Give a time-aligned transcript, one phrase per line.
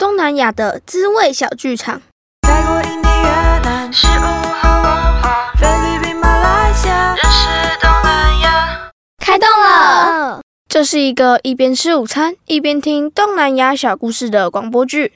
[0.00, 2.00] 东南亚的滋味小剧场。
[2.40, 8.90] 泰国、印尼、越南，食物和文化，菲律宾、马来西亚，认识东南亚。
[9.18, 10.40] 开动了！
[10.70, 15.12] 这是一个一边吃午餐一边听东南亚小故事的广播剧。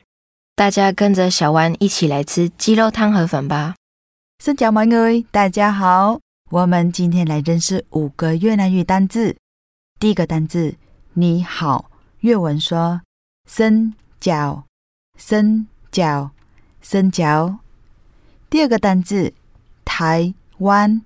[0.55, 3.77] 大家跟着小弯一起来吃鸡肉汤河粉吧。
[4.45, 6.21] 新加 mọi người，大家好。
[6.51, 9.35] 我们今天来认识五个越南语单字。
[9.99, 10.75] 第一个单字
[11.15, 11.87] 你好，
[12.21, 13.01] 越文说
[13.49, 14.65] 森脚
[15.19, 16.31] 森脚
[16.83, 17.59] 森脚。
[18.51, 19.33] 第二个单字
[19.85, 21.03] 台湾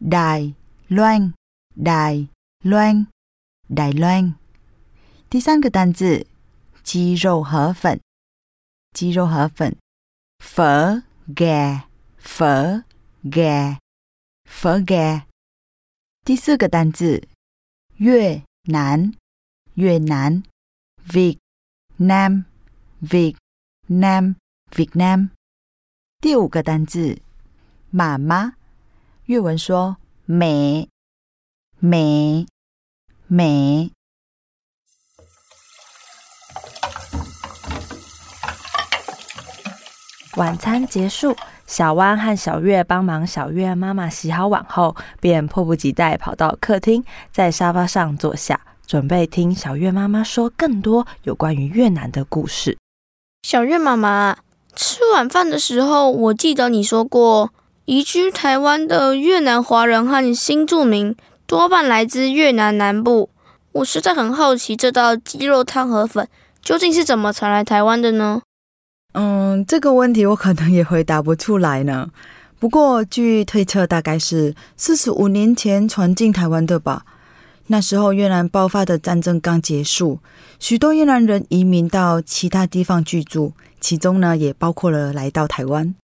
[0.00, 0.54] ，đài
[0.88, 1.32] loan
[1.76, 2.28] đài
[2.62, 3.06] loan
[3.68, 4.34] đài loan。
[5.28, 6.26] 第三个单字
[6.82, 8.00] 鸡肉河粉，
[8.92, 9.76] 鸡肉河粉
[10.38, 11.86] ，phở gà
[12.18, 12.82] phở
[13.22, 13.78] gà
[14.48, 15.26] phở gà。
[16.24, 17.28] 第四个单字
[17.96, 19.12] 越南，
[19.74, 20.42] 越南
[21.06, 21.38] ，Việt
[21.98, 22.44] Nam
[23.04, 23.36] Việt
[23.86, 24.36] Nam
[24.70, 25.28] Việt Nam。
[26.22, 27.18] 第五个单字
[27.90, 28.54] 妈妈，
[29.26, 30.88] 越文说美
[31.78, 32.46] 美
[33.26, 33.90] 美。
[40.36, 41.36] 晚餐结束，
[41.66, 52.78] 小弯和小月帮忙小月妈妈洗好碗后，便迫不及待跑到客厅，在沙发上坐下，准备听小月妈妈说更多有关于越南的故事。
[53.44, 54.38] 小月妈妈，
[54.74, 57.50] 吃晚饭的时候，我记得你说过，
[57.84, 61.14] 移居台湾的越南华人和新住民
[61.46, 63.28] 多半来自越南南部。
[63.72, 66.26] 我实在很好奇，这道鸡肉汤河粉
[66.62, 68.40] 究竟是怎么传来台湾的呢？
[69.12, 72.08] 嗯，这个问题我可能也回答不出来呢。
[72.58, 77.04] 不过据推测，大概是四十五年前传进台湾的吧。
[77.66, 80.18] 那时候越南爆发的战争刚结束，
[80.58, 85.94] 许多越南人移民到其他地方居住，其中呢也包括了来到台湾。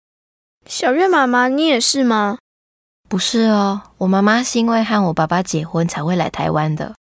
[0.66, 2.38] 小月妈妈，你也是吗？
[3.08, 6.94] 不是哦，我妈妈是因为和我爸爸结婚才会来台湾的。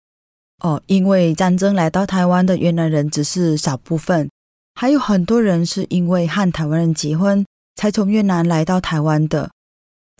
[0.62, 4.28] 哦，因为战争来到台湾的越南人只是少部分，
[4.74, 7.44] 还有很多人是因为和台湾人结婚
[7.76, 9.50] 才从越南来到台湾的。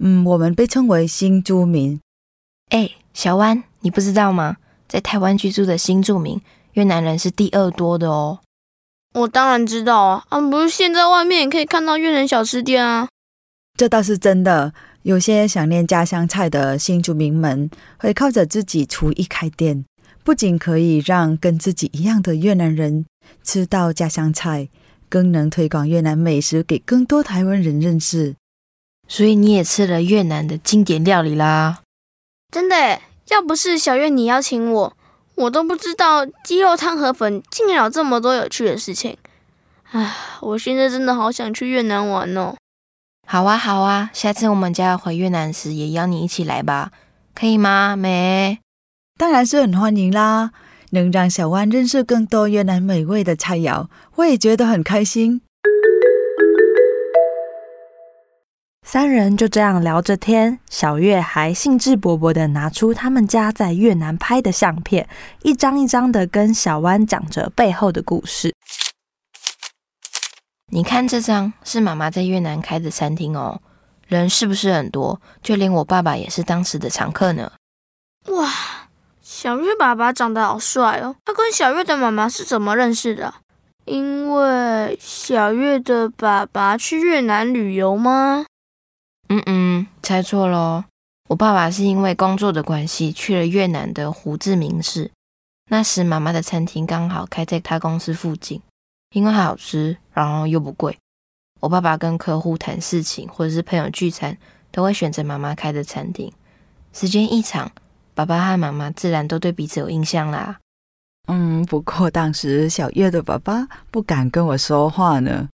[0.00, 1.98] 嗯，我们被称为新住民。
[2.70, 4.56] 哎，小弯，你不知道吗？
[4.86, 6.40] 在台湾居住的新住民
[6.72, 8.40] 越南人是第二多的哦。
[9.14, 13.08] 我当然知道啊，啊，不是现在外面也可以看到越南小吃店啊。
[13.76, 14.72] 这倒是真的。
[15.02, 19.84] 有些想念家乡菜的新住民们会靠着自己厨艺开店，
[20.22, 23.06] 不仅可以让跟自己一样的越南人
[23.42, 24.68] 吃到家乡菜，
[25.08, 28.34] 更能推广越南美食给更多台湾人认识。
[29.06, 31.80] 所以你也吃了越南的经典料理啦？
[32.50, 34.96] 真的耶，要不是小月你邀请我，
[35.34, 39.16] 我都不知道鸡肉汤河粉竟然有这么多有趣的事情。
[39.90, 42.54] 唉，我现在真的好想去越南玩哦。
[43.26, 46.90] 好啊，好啊，下次我们家要回越南时，也邀你一起来吧，
[47.34, 47.94] 可以吗？
[47.94, 48.58] 美，
[49.18, 50.50] 当然是很欢迎啦！
[50.90, 55.42] 能让小湾认识更多越南美味的菜肴，我也觉得很开心。
[58.90, 65.06] 三人就这样聊着天，小月还兴致勃勃的拿出他们家在越南拍的相片，
[65.42, 68.54] 一张一张的跟小湾讲着背后的故事。
[70.72, 73.60] 你看这张是妈妈在越南开的餐厅哦，
[74.06, 75.20] 人是不是很多？
[75.42, 77.52] 就连我爸爸也是当时的常客呢。
[78.28, 78.50] 哇，
[79.20, 81.14] 小月爸爸长得好帅哦！
[81.26, 83.34] 他跟小月的妈妈是怎么认识的？
[83.84, 88.46] 因为小月的爸爸去越南旅游吗？
[89.28, 90.84] 嗯嗯，猜错喽。
[91.28, 95.10] 我爸爸是因为工作的关系去了越南的胡志明市，
[95.70, 98.62] 那时妈妈的餐厅刚好开在他公司附近，
[99.10, 100.96] 因为好吃，然后又不贵。
[101.60, 104.38] 我爸爸跟客户谈事情或者是朋友聚餐，
[104.70, 106.32] 都会选择妈妈开的餐厅。
[106.94, 107.70] 时间一长，
[108.14, 110.58] 爸爸和妈妈自然都对彼此有印象啦。
[111.26, 115.50] 嗯，不过当时小月的爸爸不敢跟我说话呢，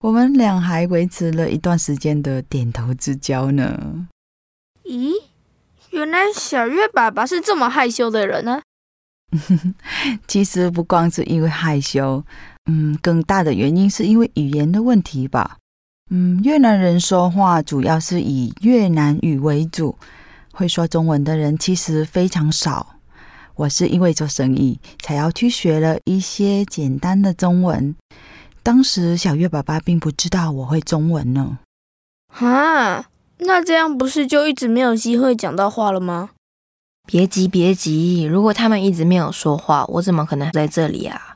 [0.00, 4.06] 我们俩还维持了一段时间的点头之交呢。
[4.84, 5.12] 咦，
[5.90, 8.60] 原来小月爸爸是这么害羞的人呢、
[10.28, 12.22] 其实不光是因为害羞，
[12.70, 15.56] 嗯，更大的原因是因为语言的问题吧。
[16.10, 19.98] 嗯，越南人说话主要是以越南语为主，
[20.52, 22.96] 会说中文的人其实非常少。
[23.56, 27.96] 我是因为做生意才要去学了一些简单的中文。
[28.66, 31.60] 当时小月爸爸并不知道我会中文呢。
[32.34, 33.06] 啊，
[33.38, 36.30] 那这样不是就一直没有机会讲到话了吗？
[37.06, 41.34] 别急，别急，如果他们一直没有说话，我怎么可能在这里啊？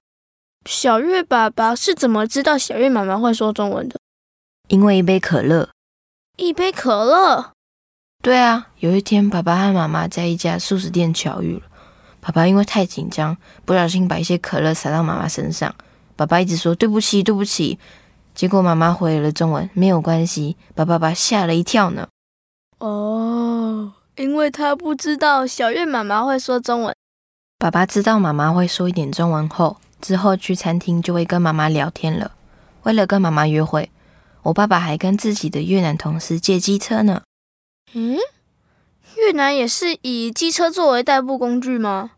[0.69, 3.95] 小月爸爸是怎么知道小月妈妈会说中文的？
[4.67, 5.69] 因为一杯可乐。
[6.37, 7.53] 一杯可乐。
[8.21, 11.63] 对啊，有一天爸爸和妈妈在一家素食店巧遇了。
[12.21, 15.73] 爸爸因为太紧张，不小心把一些可乐洒到妈妈身上。
[16.21, 17.79] 爸爸一直说对不起，对不起。
[18.35, 22.07] 结果妈妈回了中文，没有关系，把爸爸吓了一跳呢。
[22.77, 26.95] 哦，因为他不知道小月妈妈会说中文。
[27.59, 32.33] 爸爸知道妈妈会说一点中文后，之后去餐厅就会跟妈妈聊天了。
[32.83, 33.91] 为了跟妈妈约会，
[34.43, 37.23] 我爸爸还跟自己的越南同事借机车呢。
[37.95, 38.19] 嗯，
[39.17, 42.11] 越南也是以机车作为代步工具吗？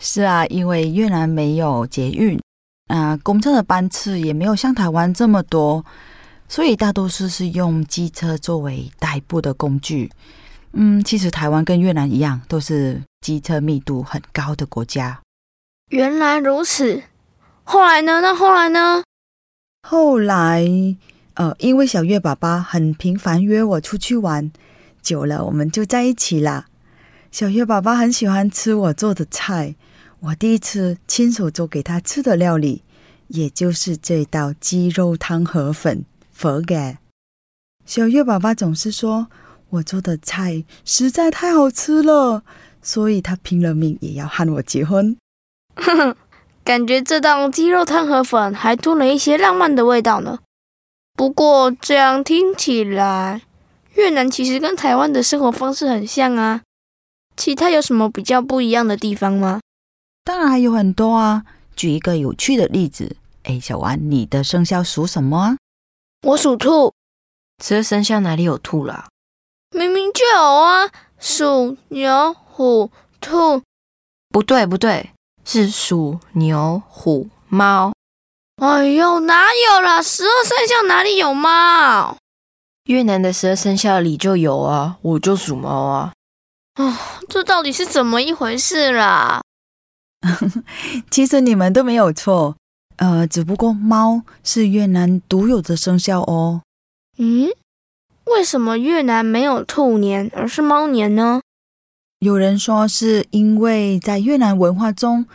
[0.00, 2.40] 是啊，因为越南没有捷运，
[2.86, 5.84] 啊、公车的班次也没有像台湾这么多，
[6.48, 10.10] 所以大多数是用机车作为代步的工具。
[10.72, 15.20] 嗯，其实台湾跟越南一样，都是机车密度很高的国家。
[15.90, 17.02] 原来如此。
[17.62, 18.20] 后来呢？
[18.20, 19.02] 那后来呢？
[19.88, 20.64] 后来，
[21.34, 24.52] 呃，因为小月爸爸很频繁约我出去玩，
[25.00, 26.66] 久了我们就在一起啦。
[27.30, 29.74] 小月爸爸很喜欢吃我做的菜，
[30.26, 32.82] 我第一次亲手做给他吃的料理，
[33.28, 36.96] 也就是这道鸡肉汤河粉佛给。
[37.84, 39.26] 小月爸爸总是说
[39.68, 42.42] 我做的菜实在太好吃了，
[42.80, 45.14] 所以他拼了命也要和我结婚。
[45.76, 46.16] 哼哼，
[46.64, 50.38] 感觉这道鸡肉汤河粉还多了一些浪漫的味道呢。
[51.12, 53.42] 不过这样听起来，
[53.96, 56.62] 越南其实跟台湾的生活方式很像啊。
[57.36, 59.60] 其他有什么比较不一样的地方吗？
[60.24, 61.44] 当然还有很多啊。
[61.76, 65.56] 举一个有趣的例子，哎，小丸，你的生肖属什么啊？
[66.22, 66.94] 我属兔，
[67.62, 69.08] 十二生肖哪里有兔啦？
[69.70, 70.88] 明明就有啊，
[71.18, 72.90] 鼠、牛、虎、
[73.20, 73.60] 兔。
[74.30, 75.10] 不对，不对，
[75.44, 77.92] 是鼠、牛、虎、猫。
[78.62, 80.00] 哎呦，哪有啦？
[80.00, 82.16] 十二生肖哪里有猫？
[82.84, 86.12] 越南的十二生肖里就有啊，我就属猫啊。
[87.28, 89.42] 这到底是怎么一回事啦？
[91.10, 92.56] 其实你们都没有错，
[92.96, 96.62] 呃，只不过猫是越南独有的生肖哦。
[97.18, 97.48] 嗯，
[98.24, 101.40] 为什么越南没有兔年，而是猫年呢？
[102.20, 105.26] 有人说是因为在越南文化中，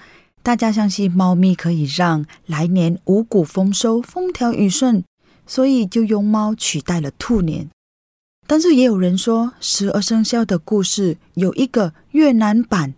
[0.41, 5.03] 大家相信猫咪可以让来年五谷丰收、风调雨顺，
[5.45, 7.69] 所以就用猫取代了兔年。
[8.47, 12.95] 但是也有人说，十二生肖的故事有一个越南版。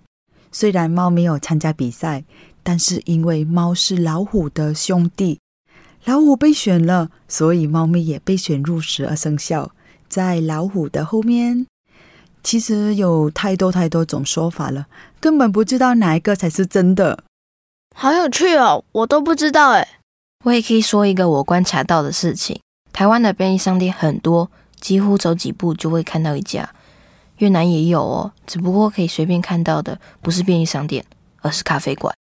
[0.51, 2.23] 虽然猫没有参加比赛，
[2.61, 5.39] 但是因为猫是老虎的兄弟，
[6.05, 9.71] 老虎被选了，所以猫咪也被选入十二生肖，
[10.09, 11.65] 在老虎的后面。
[12.43, 14.87] 其实有太多太多种说法了，
[15.19, 17.23] 根本不知道哪一个才是真的。
[17.95, 19.87] 好有趣哦，我都不知道哎。
[20.43, 22.59] 我也可以说一个我观察到的事情：
[22.91, 24.49] 台湾的便利商店很多，
[24.79, 26.73] 几乎走几步就会看到一家。
[27.41, 31.03] 越南也有哦，只不过可以随便看到的不是便利商店，
[31.41, 32.15] 而是咖啡馆。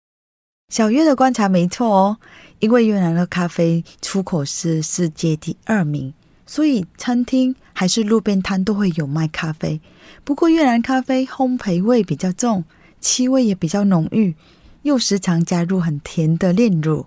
[0.73, 2.17] 小月的观察没错哦，
[2.61, 6.15] 因为越南的咖啡出口是世界第二名，
[6.47, 9.81] 所以餐厅还是路边摊都会有卖咖啡。
[10.23, 12.62] 不过越南咖啡烘焙味比较重，
[13.00, 14.37] 气味也比较浓郁，
[14.82, 17.06] 又时常加入很甜的炼乳，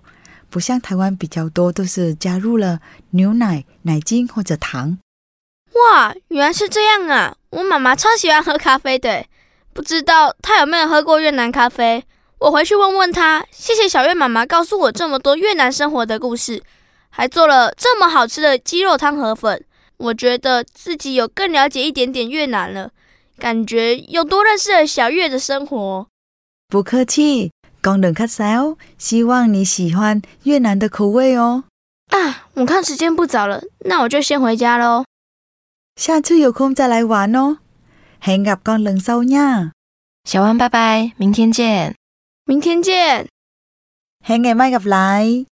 [0.50, 2.80] 不像台湾比较多都是加入了
[3.12, 4.98] 牛奶、奶精或者糖。
[5.72, 7.36] 哇，原来是这样啊！
[7.52, 9.26] 我妈妈超喜欢喝咖啡的，
[9.74, 12.02] 不知道她有没有喝过越南咖啡？
[12.38, 13.44] 我回去问问她。
[13.50, 16.62] 谢谢小月妈妈告诉我这么多越南生活的故事，
[17.10, 19.62] 还做了这么好吃的鸡肉汤河粉。
[19.98, 22.90] 我觉得自己有更了解一点点越南了，
[23.38, 26.06] 感觉又多认识了小月的生活。
[26.68, 31.64] 不客气，功能卡少，希望你喜欢越南的口味哦。
[32.08, 35.04] 啊，我看时间不早了，那我就先回家喽。
[36.02, 37.58] 下次有空再来玩哦。
[38.20, 39.70] Hẹn gặp con lần sau nha。
[40.24, 41.94] 小王，拜拜，明天见。
[42.44, 43.28] 明天见。
[44.24, 45.46] Hẹn ngày mai gặp lại。